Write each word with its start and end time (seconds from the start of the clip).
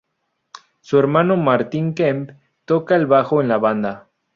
Su 0.79 0.97
hermano 0.97 1.37
Martin 1.37 1.93
Kemp 1.93 2.31
toca 2.65 2.95
el 2.95 3.05
bajo 3.05 3.39
en 3.39 3.47
la 3.47 3.59
banda. 3.59 4.07